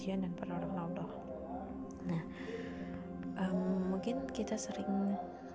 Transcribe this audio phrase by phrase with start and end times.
[0.00, 1.10] ujian dan pertolongan Allah.
[2.08, 2.22] Nah
[3.36, 4.88] um, mungkin kita sering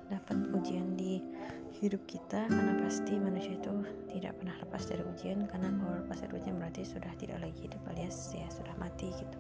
[0.06, 1.18] dapat ujian di
[1.82, 3.74] hidup kita karena pasti manusia itu
[4.14, 7.82] tidak pernah lepas dari ujian karena kalau lepas dari ujian berarti sudah tidak lagi hidup
[7.90, 9.38] alias ya sudah mati gitu.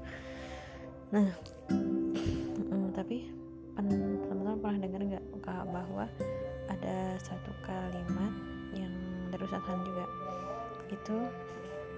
[1.14, 1.30] Nah
[1.70, 3.30] um, tapi
[3.78, 5.26] teman-teman pernah dengar nggak
[5.70, 6.10] bahwa
[6.66, 8.34] ada satu kalimat
[8.74, 8.90] yang
[9.30, 10.06] dari Ustaz juga
[10.90, 11.18] itu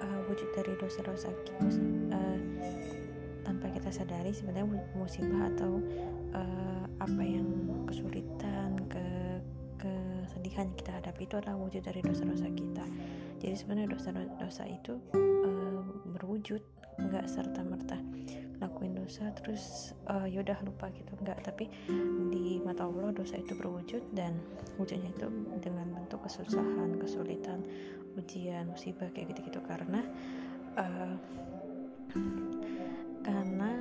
[0.01, 2.39] uh, wujud dari dosa-dosa uh,
[3.47, 5.79] tanpa kita sadari sebenarnya musibah atau
[6.35, 7.47] uh, apa yang
[7.87, 9.05] kesulitan ke
[9.77, 12.85] kesedihan yang kita hadapi itu adalah wujud dari dosa-dosa kita.
[13.37, 15.81] Jadi sebenarnya dosa-dosa itu uh,
[16.17, 16.61] berwujud
[16.97, 18.01] nggak serta merta
[18.57, 21.45] lakuin dosa terus uh, yaudah lupa gitu nggak.
[21.45, 21.69] Tapi
[22.33, 24.33] di mata Allah dosa itu berwujud dan
[24.81, 25.29] wujudnya itu
[25.61, 27.61] dengan bentuk kesusahan kesulitan
[28.17, 29.61] ujian musibah kayak gitu-gitu.
[29.63, 30.01] Karena
[30.75, 31.15] uh,
[33.23, 33.71] karena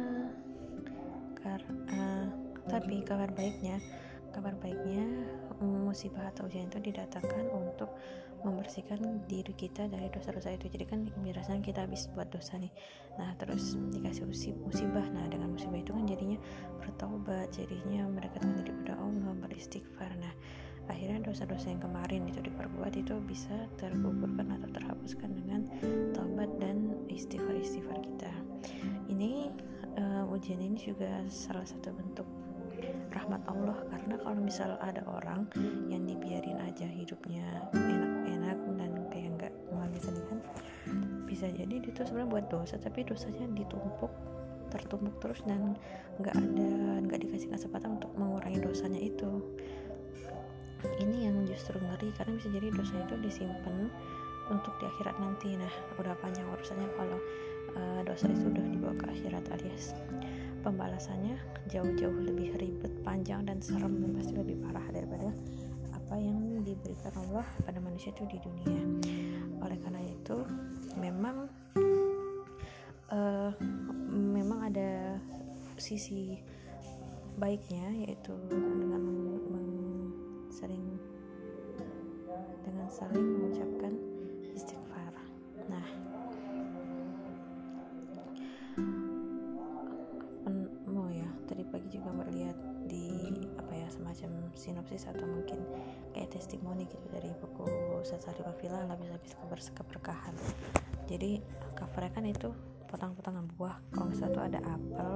[1.40, 2.26] karena uh,
[2.66, 3.80] tapi kabar baiknya
[4.34, 5.06] kabar baiknya
[5.64, 7.88] musibah atau ujian itu didatangkan untuk
[8.44, 10.68] membersihkan diri kita dari dosa-dosa itu.
[10.68, 12.70] Jadi kan biasanya kita habis buat dosa nih.
[13.16, 14.28] Nah terus dikasih
[14.60, 15.02] musibah.
[15.08, 16.38] Nah dengan musibah itu kan jadinya
[16.78, 20.10] bertaubat jadinya mendekatkan diri kepada Allah beristighfar.
[20.20, 20.34] Nah
[20.86, 25.60] akhirnya dosa-dosa yang kemarin itu diperbuat itu bisa tergugurkan atau terhapuskan dengan
[26.14, 28.32] taubat dan istighfar-istighfar kita.
[29.10, 29.50] Ini
[29.98, 32.28] uh, ujian ini juga salah satu bentuk
[33.16, 35.48] rahmat Allah karena kalau misal ada orang
[35.88, 40.38] yang dibiarin aja hidupnya enak-enak dan kayak nggak mengalami kesedihan
[41.24, 44.12] bisa jadi itu sebenarnya buat dosa tapi dosanya ditumpuk
[44.68, 45.78] tertumpuk terus dan
[46.20, 46.70] nggak ada
[47.06, 49.40] nggak dikasih kesempatan untuk mengurangi dosanya itu
[51.02, 53.90] ini yang justru ngeri karena bisa jadi dosa itu disimpan
[54.50, 55.58] untuk di akhirat nanti.
[55.58, 57.18] Nah udah panjang urusannya kalau
[57.74, 59.92] uh, dosa itu sudah dibawa ke akhirat alias
[60.62, 61.38] pembalasannya.
[61.70, 65.34] Jauh-jauh lebih ribet panjang dan serem dan pasti lebih parah daripada
[65.94, 68.80] apa yang diberikan Allah pada manusia itu di dunia.
[69.62, 70.36] Oleh karena itu
[70.94, 71.50] memang
[73.10, 73.50] uh,
[74.14, 75.18] memang ada
[75.76, 76.38] sisi
[77.36, 79.02] baiknya yaitu dengan
[80.56, 80.96] sering
[82.64, 83.92] dengan saling mengucapkan
[84.56, 85.12] istighfar.
[85.68, 85.84] Nah,
[90.88, 92.56] mau ya tadi pagi juga melihat
[92.88, 95.60] di apa ya semacam sinopsis atau mungkin
[96.16, 97.68] kayak testimoni gitu dari buku
[98.00, 100.32] Sasari Wafila habis-habis kabar keberkahan.
[101.04, 101.44] Jadi
[101.76, 102.48] covernya kan itu
[102.88, 103.76] potong-potongan buah.
[103.92, 105.12] Kalau satu ada apel,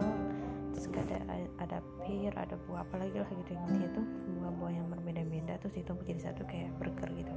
[0.80, 1.20] terus ada
[1.60, 4.00] ada pir ada buah apa lagi lah gitu yang itu
[4.40, 7.34] buah-buah yang berbeda-beda terus ditumpuk jadi satu kayak burger gitu.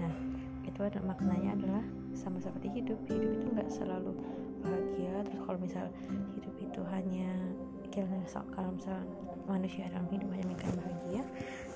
[0.00, 0.12] Nah
[0.64, 1.84] itu ada maknanya adalah
[2.16, 2.96] sama seperti hidup.
[3.04, 4.16] Hidup itu nggak selalu
[4.64, 5.12] bahagia.
[5.28, 5.86] Terus kalau misal
[6.32, 7.30] hidup itu hanya
[8.56, 8.96] kalau misal
[9.44, 11.22] manusia dalam hidup hanya mikir bahagia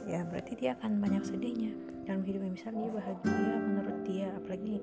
[0.07, 1.77] ya berarti dia akan banyak sedihnya.
[2.09, 4.81] Dalam hidup misal dia bahagia menurut dia apalagi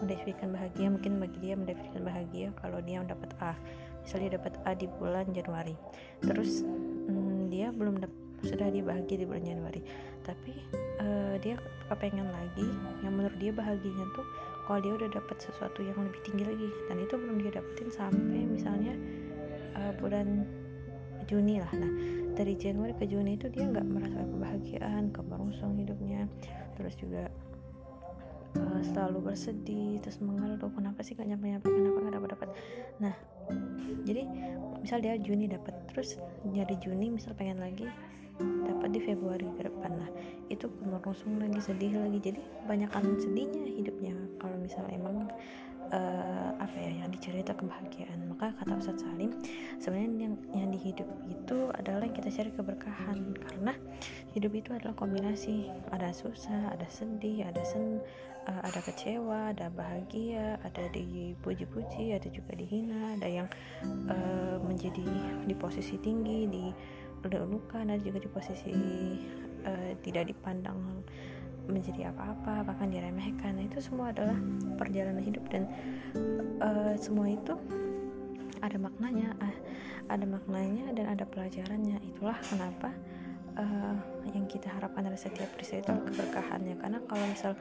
[0.00, 3.52] mendefinisikan bahagia mungkin bagi dia mendefinisikan bahagia kalau dia mendapat A
[4.02, 5.74] misalnya dapat A di bulan Januari.
[6.22, 8.02] Terus hmm, dia belum
[8.42, 9.80] sudah dia bahagia di bulan Januari.
[10.22, 10.52] Tapi
[11.02, 11.58] uh, dia
[11.90, 12.68] kepengen lagi
[13.02, 14.26] yang menurut dia bahagianya tuh
[14.66, 16.68] kalau dia udah dapat sesuatu yang lebih tinggi lagi.
[16.90, 18.94] Dan itu belum dia dapetin sampai misalnya
[19.78, 20.46] uh, bulan
[21.30, 21.70] Juni lah.
[21.78, 21.92] Nah
[22.32, 26.26] dari Januari ke Juni itu dia nggak merasa kebahagiaan kebarusan hidupnya.
[26.74, 27.30] Terus juga
[28.58, 32.48] uh, selalu bersedih terus mengeluh kenapa sih gak nyampe nyampe kenapa gak dapat dapat
[33.00, 33.14] nah
[34.02, 34.22] jadi
[34.82, 37.86] misal dia Juni dapat terus nyari Juni misal pengen lagi
[38.42, 39.92] dapat di Februari ke depan.
[39.94, 40.10] Nah
[40.50, 42.18] itu kemerungsung lagi sedih lagi.
[42.32, 44.14] Jadi banyakkan sedihnya hidupnya.
[44.40, 45.30] Kalau misal emang
[45.92, 48.32] uh, apa ya yang dicerita kebahagiaan.
[48.32, 49.36] Maka kata Ustadz Salim
[49.78, 53.18] sebenarnya yang yang di hidup itu adalah yang kita cari keberkahan.
[53.36, 53.72] Karena
[54.32, 55.68] hidup itu adalah kombinasi.
[55.92, 58.00] Ada susah ada sedih ada sen
[58.48, 63.48] uh, ada kecewa ada bahagia ada dipuji-puji ada juga dihina ada yang
[64.10, 65.06] uh, menjadi
[65.46, 66.64] di posisi tinggi di
[67.22, 68.74] luka ada juga di posisi
[69.62, 71.06] uh, tidak dipandang
[71.70, 73.58] menjadi apa-apa bahkan diremehkan.
[73.58, 74.36] Nah, itu semua adalah
[74.78, 75.68] perjalanan hidup dan
[76.58, 77.54] uh, semua itu
[78.62, 79.56] ada maknanya uh,
[80.10, 81.98] ada maknanya dan ada pelajarannya.
[82.02, 82.90] Itulah kenapa
[83.58, 83.96] uh,
[84.32, 86.74] yang kita harapkan dari setiap peristiwa itu keberkahannya.
[86.78, 87.52] Karena kalau misal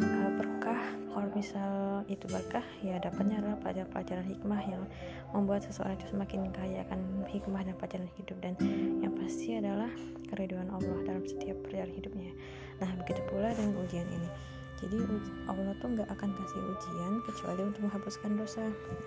[0.00, 0.82] uh, berkah
[1.16, 4.82] kalau misal itu berkah ya dapatnya adalah pelajaran-pelajaran hikmah yang
[5.32, 8.36] membuat seseorang itu semakin kaya akan hikmah dan pelajaran hidup.
[8.44, 8.54] Dan
[9.00, 9.88] yang pasti adalah
[10.28, 12.32] keriduan Allah dalam setiap perjalanan hidupnya
[12.76, 14.28] nah begitu pula dengan ujian ini.
[14.76, 15.00] Jadi
[15.48, 18.60] Allah tuh nggak akan kasih ujian kecuali untuk menghapuskan dosa.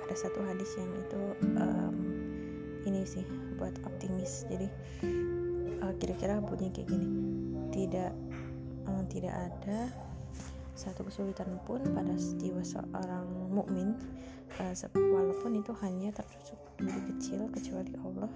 [0.10, 1.22] Ada satu hadis yang itu
[1.62, 1.96] um,
[2.90, 3.22] ini sih
[3.62, 4.50] buat optimis.
[4.50, 4.66] Jadi
[5.86, 7.08] uh, kira-kira bunyi kayak gini.
[7.70, 8.12] Tidak
[8.90, 9.94] um, tidak ada
[10.74, 13.94] satu kesulitan pun pada jiwa seorang mukmin
[14.58, 18.32] uh, walaupun itu hanya tertusuk duri kecil kecuali Allah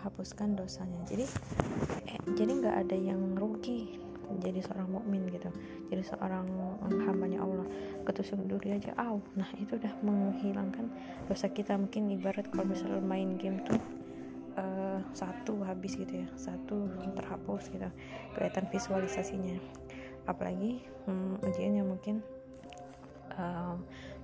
[0.00, 1.02] hapuskan dosanya.
[1.06, 1.26] Jadi
[2.08, 4.05] eh, jadi nggak ada yang rugi
[4.42, 5.48] jadi seorang mukmin gitu
[5.86, 6.46] jadi seorang
[7.06, 7.66] hambanya Allah.
[8.06, 10.90] Ketusuk duri aja aw nah itu udah menghilangkan
[11.30, 11.78] dosa kita.
[11.78, 13.78] Mungkin ibarat kalau misalnya main game tuh
[14.58, 17.86] uh, satu habis gitu ya satu terhapus gitu
[18.34, 19.58] kelihatan visualisasinya.
[20.26, 22.22] Apalagi um, ujiannya mungkin
[23.38, 23.78] uh,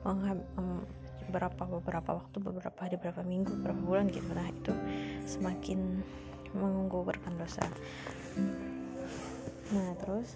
[0.06, 0.82] um,
[1.31, 4.31] beberapa beberapa waktu beberapa hari beberapa minggu beberapa bulan gitu.
[4.34, 4.75] Nah itu
[5.26, 6.02] semakin
[6.52, 7.64] menggugurkan dosa
[9.70, 10.35] nah terus?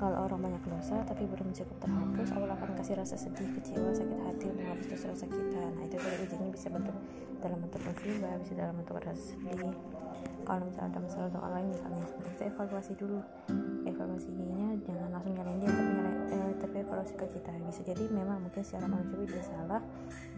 [0.00, 4.16] Kalau orang banyak dosa tapi belum cukup terhapus Allah akan kasih rasa sedih kecewa sakit
[4.24, 5.60] hati menghapus dosa-dosa kita.
[5.76, 6.96] Nah itu dari ujiannya bisa bentuk
[7.44, 9.76] dalam bentuk musibah bisa dalam bentuk rasa sedih.
[10.48, 13.20] Kalau misalnya ada masalah doa lain misalnya kita evaluasi dulu.
[13.84, 17.50] Evaluasinya jangan langsung nyalain dia tapi nyalain, eh, tapi evaluasi ke kita.
[17.68, 19.82] Bisa jadi memang mungkin secara manusia dia salah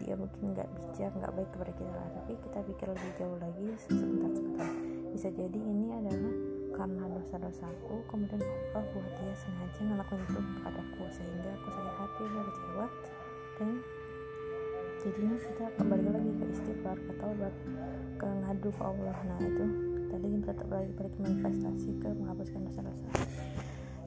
[0.03, 4.31] dia mungkin nggak bijak nggak baik kepada kita tapi kita pikir lebih jauh lagi sebentar
[4.35, 4.71] sebentar.
[5.15, 11.49] Bisa jadi ini adalah karena dosa-dosaku kemudian Allah buat dia sengaja ngelakuin itu kepadaku sehingga
[11.53, 12.85] aku sakit hati dan kecewa
[13.53, 13.69] dan
[15.03, 17.53] jadinya kita kembali lagi ke istighfar ke taubat
[18.17, 19.17] ke ngadu ke Allah.
[19.27, 19.65] Nah itu
[20.09, 23.09] tadi kita lagi balik manifestasi ke menghapuskan dosa-dosa.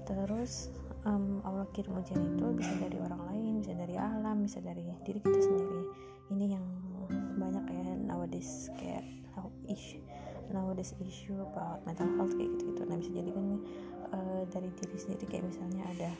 [0.07, 0.53] Terus
[1.07, 5.19] um, Allah kirim ujian itu bisa dari orang lain bisa dari alam bisa dari diri
[5.23, 5.83] kita sendiri
[10.77, 12.85] nowadays issue about mental health kayak gitu-gitu.
[12.85, 13.47] Nah bisa jadi kan
[14.13, 16.11] uh, dari diri sendiri kayak misalnya ada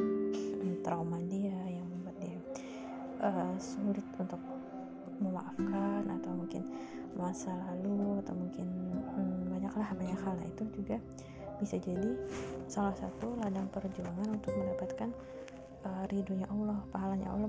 [0.00, 2.40] um, trauma dia yang membuat dia
[3.20, 4.40] uh, sulit untuk
[5.20, 6.64] memaafkan atau mungkin
[7.20, 8.64] masa lalu atau mungkin
[9.12, 10.32] hmm, banyaklah banyak hal.
[10.40, 10.96] Nah itu juga
[11.60, 12.16] bisa jadi
[12.64, 15.12] salah satu ladang perjuangan untuk mendapatkan
[15.84, 17.44] uh, ridhonya Allah pahalanya Allah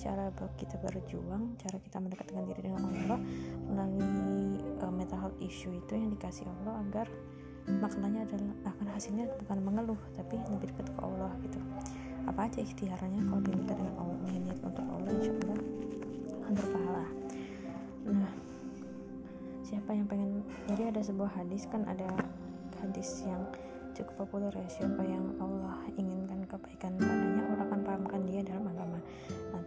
[0.00, 3.20] cara kita berjuang cara kita mendekatkan diri dengan Allah
[3.68, 7.06] melalui uh, mental health issue itu yang dikasih Allah agar
[7.68, 11.60] maknanya adalah akan hasilnya bukan mengeluh tapi lebih dekat ke Allah gitu.
[12.24, 15.58] Apa aja ikhtiarnya kalau kita dengan Allah niat untuk Allah insya Allah
[16.40, 17.06] akan berpahala.
[18.08, 18.32] Nah
[19.60, 22.08] siapa yang pengen jadi ada sebuah hadis kan ada
[22.80, 23.44] hadis yang
[23.94, 27.66] cukup populer ya siapa yang Allah inginkan kebaikan padanya Allah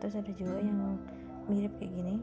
[0.04, 1.00] terus ada juga yang
[1.48, 2.20] mirip kayak gini.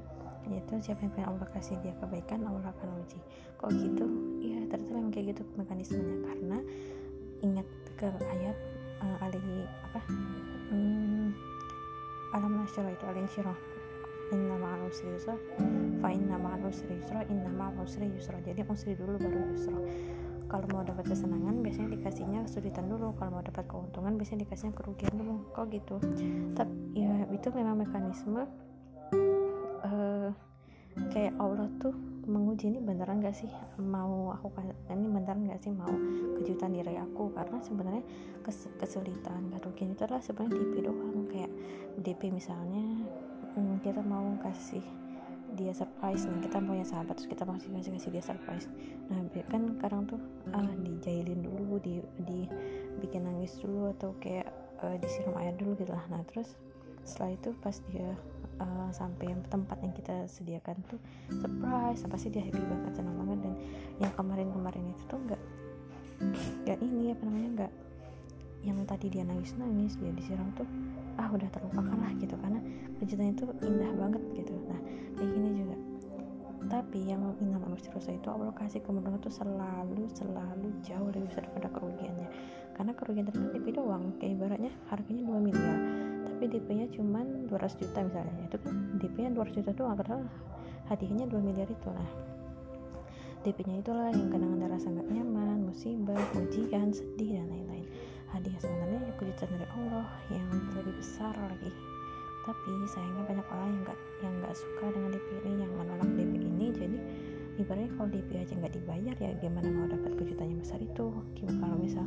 [0.53, 3.17] Yaitu siapa yang pengen Allah kasih dia kebaikan Allah akan uji.
[3.57, 4.05] Kok gitu
[4.45, 6.17] ya ternyata memang kayak gitu mekanismenya.
[6.29, 6.59] Karena
[7.41, 8.57] ingat ke ayat
[9.01, 10.01] uh, ali apa?
[10.69, 11.33] Hmm,
[12.37, 13.59] alam nasyara itu alin syirah.
[14.31, 15.35] Inna ma'al usri yusra.
[16.05, 18.37] Fa inna ma'al usri yusra inna ma'al usri yusra.
[18.45, 19.81] Jadi usri dulu baru yusra
[20.51, 23.15] kalau mau dapat kesenangan biasanya dikasihnya kesulitan dulu.
[23.15, 25.47] Kalau mau dapat keuntungan biasanya dikasihnya kerugian dulu.
[25.55, 25.97] Kok gitu?
[26.59, 28.43] Tapi ya itu memang mekanisme
[29.87, 30.29] uh,
[31.15, 31.95] kayak Allah tuh
[32.27, 33.49] menguji ini beneran gak sih?
[33.79, 34.51] Mau aku
[34.91, 35.71] ini beneran gak sih?
[35.71, 35.95] Mau
[36.43, 37.31] kejutan diri aku?
[37.31, 38.03] Karena sebenarnya
[38.43, 41.31] kes, kesulitan kerugian itu adalah sebenarnya DP doang.
[41.31, 41.53] Kayak
[42.03, 43.07] DP misalnya
[43.55, 44.83] hmm, kita mau kasih
[45.59, 48.67] dia surprise nih kita punya sahabat terus kita masih kasih kasih dia surprise.
[49.11, 49.19] Nah
[49.51, 50.21] kan kadang tuh
[50.55, 52.47] ah dijailin dulu di di
[53.03, 54.47] bikin nangis dulu atau kayak
[54.83, 56.05] uh, disiram air dulu gitu lah.
[56.11, 56.55] Nah terus
[57.03, 58.15] setelah itu pas dia
[58.63, 61.01] uh, sampai tempat yang kita sediakan tuh
[61.33, 63.39] surprise pasti dia happy banget senang banget.
[63.51, 63.55] Dan
[63.99, 65.43] yang kemarin-kemarin itu tuh enggak
[66.65, 67.73] enggak ini apa namanya enggak
[68.61, 70.69] yang tadi dia nangis nangis dia disiram tuh
[71.21, 72.35] ah udah terlupakan lah gitu.
[72.41, 72.61] Karena
[72.97, 74.53] kejutan itu indah banget gitu.
[74.65, 74.81] Nah
[75.21, 75.77] kayak gini juga.
[76.71, 81.69] Tapi yang indah manusia itu Allah kasih kemenangan tuh selalu selalu jauh lebih besar daripada
[81.77, 82.29] kerugiannya.
[82.73, 85.79] Karena kerugian kan DP doang kayak ibaratnya harganya 2 miliar
[86.41, 88.33] tapi DP nya cuma 200 juta misalnya.
[88.49, 90.25] Itu kan DP nya 200 juta doang padahal
[90.89, 91.89] hadiahnya 2 miliar itu.
[91.93, 92.11] Lah
[93.45, 97.89] DP nya itulah yang kadang ada rasa nggak nyaman musibah ujian sedih dan lain-lain
[98.31, 101.71] hadiah sebenarnya ya kejutan dari Allah yang lebih besar lagi.
[102.47, 106.35] Tapi sayangnya banyak orang yang nggak yang nggak suka dengan DP ini yang menolak DP
[106.41, 106.67] ini.
[106.73, 106.99] Jadi
[107.61, 111.07] ibaratnya kalau DP aja nggak dibayar ya gimana mau dapat kejutan yang besar itu?
[111.37, 112.07] Kalau misal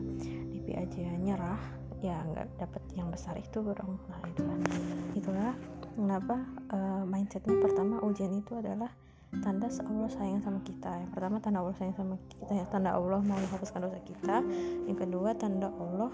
[0.52, 1.62] DP aja nyerah
[2.04, 4.00] ya nggak dapat yang besar itu dong.
[4.10, 4.58] Nah itulah.
[5.14, 5.54] Itulah
[5.94, 6.36] kenapa
[6.74, 8.90] uh, mindsetnya pertama ujian itu adalah
[9.42, 10.92] tanda Allah sayang sama kita.
[11.02, 12.52] Yang pertama tanda Allah sayang sama kita.
[12.54, 14.46] Ya tanda Allah mau menghapuskan dosa kita.
[14.86, 16.12] Yang kedua tanda Allah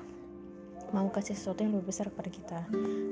[0.90, 2.60] mau kasih sesuatu yang lebih besar kepada kita.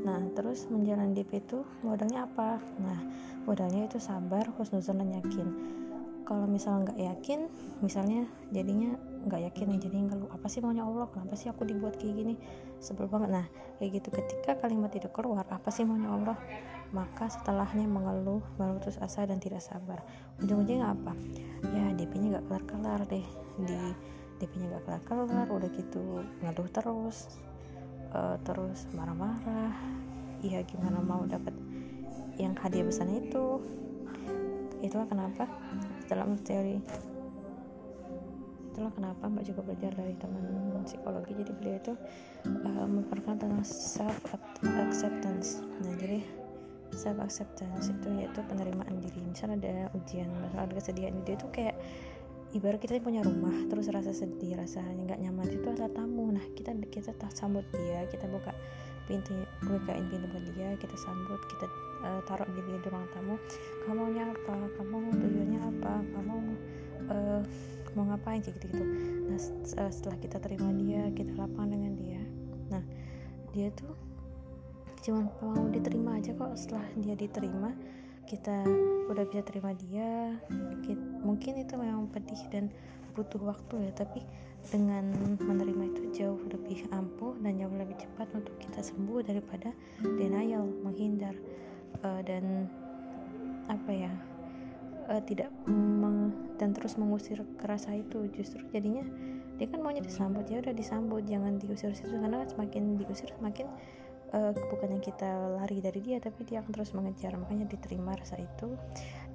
[0.05, 2.57] Nah terus menjalani DP itu modalnya apa?
[2.81, 2.99] Nah
[3.45, 5.47] modalnya itu sabar husnuzon dan yakin.
[6.27, 7.39] Kalau misalnya nggak yakin
[7.79, 11.07] misalnya jadinya nggak yakin jadi ngeluh apa sih maunya Allah?
[11.11, 12.33] Kenapa sih aku dibuat kayak gini?
[12.81, 13.29] Sebel banget.
[13.31, 13.45] Nah
[13.79, 14.09] kayak gitu.
[14.11, 16.37] Ketika kalimat itu keluar apa sih maunya Allah
[16.95, 19.99] maka setelahnya mengeluh baru asa dan tidak sabar.
[20.39, 21.11] Ujung-ujungnya apa?
[21.75, 23.25] Ya DP-nya gak kelar-kelar deh.
[23.59, 23.79] Di
[24.39, 27.41] DP-nya gak kelar-kelar udah gitu ngeluh terus
[28.15, 29.75] uh, terus marah-marah.
[30.39, 31.53] Iya gimana mau dapat
[32.39, 33.59] yang hadiah besarnya itu?
[34.79, 35.49] Itulah kenapa
[36.07, 36.79] dalam teori
[38.77, 41.33] itulah kenapa mbak juga belajar dari teman psikologi.
[41.33, 41.93] Jadi beliau itu
[42.45, 44.21] uh, memperkenalkan tentang self
[44.63, 46.21] acceptance nah jadi
[46.93, 49.21] self acceptance itu yaitu penerimaan diri.
[49.25, 51.75] Misalnya ada ujian ada kesedihan dia itu kayak
[52.55, 56.31] ibarat kita punya rumah terus rasa sedih rasa nggak nyaman itu ada tamu.
[56.31, 58.55] Nah kita kita tak sambut dia kita buka
[59.07, 59.31] pintu
[59.63, 61.65] bukain pintu buat dia kita sambut kita
[62.03, 63.35] uh, taruh diri di ruang tamu.
[63.83, 65.93] Kamu maunya apa kamu tujuannya apa?
[66.15, 66.35] Kamu
[67.11, 67.41] uh,
[67.95, 68.39] mau ngapain?
[68.39, 68.85] Kayak gitu gitu
[69.27, 69.39] nah
[69.91, 72.21] setelah kita terima dia kita lapang dengan dia.
[72.71, 72.83] Nah
[73.51, 74.06] dia tuh
[75.07, 76.51] cuma mau diterima aja kok.
[76.59, 77.71] Setelah dia diterima
[78.27, 78.67] kita
[79.07, 80.35] udah bisa terima dia.
[81.23, 82.67] Mungkin itu memang pedih dan
[83.15, 84.21] butuh waktu ya tapi
[84.67, 85.09] dengan
[85.41, 89.73] menerima itu jauh lebih ampuh dan jauh lebih cepat untuk kita sembuh daripada
[90.03, 91.33] denial menghindar
[92.05, 92.69] uh, dan
[93.71, 94.13] apa ya
[95.09, 95.49] uh, tidak
[96.59, 98.61] dan terus mengusir kerasa itu justru.
[98.75, 99.07] Jadinya
[99.57, 103.65] dia kan maunya disambut ya udah disambut jangan diusir situ karena semakin diusir semakin
[104.33, 107.35] uh, bukannya kita lari dari dia tapi dia akan terus mengejar.
[107.35, 108.75] Makanya diterima rasa itu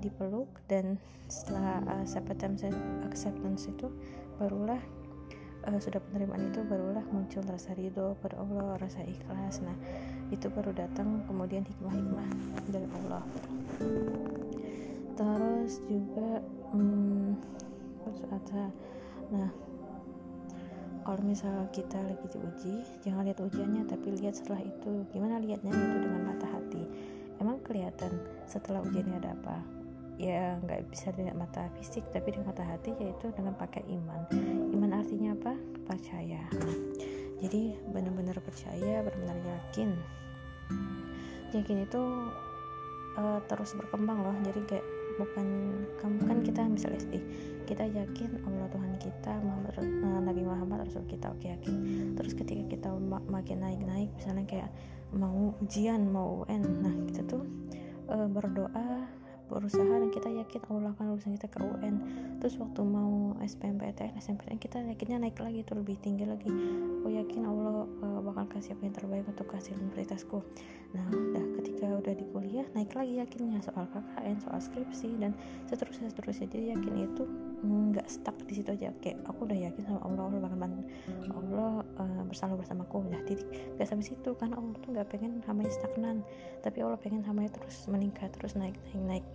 [0.03, 2.67] dipeluk dan setelah uh, acceptance
[3.07, 3.89] acceptance itu
[4.37, 4.81] barulah
[5.69, 9.63] uh, sudah penerimaan itu barulah muncul rasa ridho pada Allah rasa ikhlas.
[9.63, 9.77] Nah
[10.33, 12.29] itu baru datang kemudian hikmah-hikmah
[12.69, 13.25] dari Allah.
[15.13, 16.41] Terus juga
[16.73, 17.37] hmm,
[18.33, 18.65] ada
[19.33, 19.49] nah
[21.03, 25.07] kalau misalnya kita lagi diuji jangan lihat ujiannya tapi lihat setelah itu.
[25.11, 26.83] Gimana lihatnya itu dengan mata hati?
[27.43, 28.13] Emang kelihatan
[28.47, 29.57] setelah ujiannya ada apa?
[30.21, 34.21] Ya nggak bisa dengan mata fisik tapi dengan mata hati yaitu dengan pakai iman.
[34.71, 35.55] Iman artinya apa?
[35.87, 36.43] Percaya.
[37.43, 39.91] Jadi benar-benar percaya benar-benar yakin.
[41.51, 42.03] Yakin itu
[43.19, 44.37] uh, terus berkembang loh.
[44.47, 44.87] Jadi kayak
[45.21, 45.47] bukan
[46.01, 47.15] kan kita misalnya SD
[47.63, 51.77] kita yakin Allah Tuhan kita Muhammad, uh, Nabi Muhammad Rasul kita oke yakin.
[52.19, 52.89] Terus ketika kita
[53.31, 54.71] makin naik-naik misalnya kayak
[55.13, 57.45] mau ujian mau UN nah kita tuh
[58.09, 59.09] uh, berdoa
[59.51, 61.95] berusaha dan kita yakin Allah akan urusan kita ke UN
[62.39, 66.51] terus waktu mau SPMPTN SMPTN kita yakinnya naik lagi tuh lebih tinggi lagi.
[67.03, 70.39] Aku yakin Allah uh, bakal kasih apa yang terbaik untuk hasil prioritasku.
[70.95, 75.33] Nah udah ketika udah di kuliah naik lagi yakinnya soal KKN soal skripsi dan
[75.71, 77.25] seterusnya seterusnya jadi yakin itu
[77.63, 78.91] nggak stuck di situ aja.
[78.99, 80.83] Kayak aku udah yakin sama Allah Allah bakal bantu.
[81.31, 83.47] Allah uh, bersama bersamaku udah titik.
[83.79, 86.27] Gak sampai situ karena Allah tuh nggak pengen hamanya stagnan.
[86.61, 89.27] Tapi Allah pengen hamanya terus meningkat terus naik naik naik.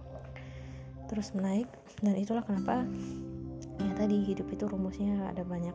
[1.08, 1.72] Terus menaik.
[2.04, 2.84] Dan itulah kenapa
[3.78, 5.74] ya tadi hidup itu rumusnya ada banyak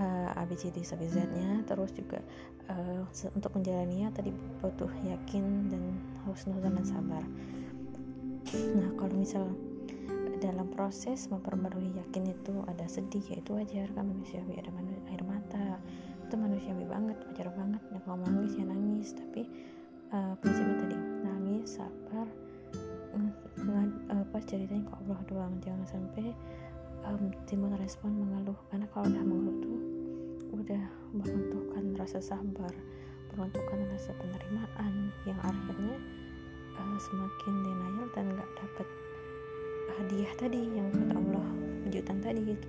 [0.00, 2.22] uh, A B C D sampai Z nya terus juga
[2.70, 3.04] uh,
[3.36, 4.32] untuk menjalaninya tadi
[4.62, 5.82] butuh yakin dan
[6.24, 7.24] husnuzon dan sabar.
[8.78, 9.44] Nah kalau misal
[10.42, 13.86] dalam proses memperbarui yakin itu ada sedih ya itu wajar.
[13.94, 15.78] Kan manusiawi ada manu air mata.
[16.26, 17.82] Itu manusiawi banget wajar banget.
[17.94, 19.14] Ya kalau nangis ya nangis.
[19.14, 19.46] Tapi
[20.10, 22.26] uh, prinsipnya tadi nangis sabar
[23.14, 25.54] uh, pas ceritanya ke Allah doang.
[25.62, 26.34] Jangan sampai
[27.06, 28.58] um, timbul respon mengeluh.
[28.66, 29.78] Karena kalau udah mengeluh tuh
[30.52, 30.84] udah
[31.16, 32.70] meruntuhkan rasa sabar
[33.32, 35.96] meruntuhkan rasa penerimaan yang akhirnya
[36.76, 38.88] uh, semakin denial dan nggak dapet
[39.98, 41.46] hadiah tadi yang kata Allah
[41.86, 42.68] kejutan tadi gitu.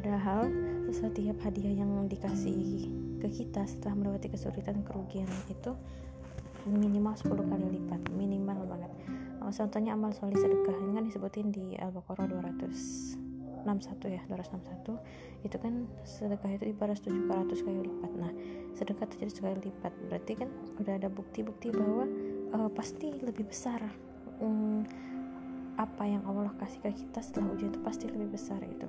[0.00, 0.48] Padahal
[0.90, 2.88] setiap hadiah yang dikasih
[3.20, 5.76] ke kita setelah melewati kesulitan kerugian itu
[6.64, 8.92] minimal 10 kali lipat minimal banget.
[9.40, 13.64] Oh, contohnya amal solih sedekah ini kan disebutin di Al-Baqarah 261
[14.12, 15.00] ya 261
[15.48, 18.12] itu kan sedekah itu ibarat 700 kali lipat.
[18.20, 18.32] Nah
[18.76, 20.48] sedekah terjadi sekali lipat berarti kan
[20.80, 22.04] udah ada bukti-bukti bahwa
[22.52, 23.80] uh, pasti lebih besar
[24.40, 24.84] um,
[25.80, 28.84] apa yang Allah kasih ke kita setelah ujian itu pasti lebih besar itu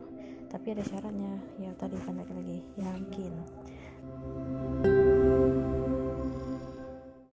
[0.52, 1.40] tapi ada syaratnya.
[1.64, 2.60] Ya tadi kan lagi.
[2.76, 3.34] Yakin